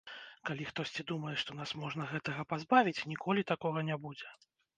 [0.49, 4.35] Калі хтосьці думае, што нас можна гэтага пазбавіць, ніколі такога не будзе.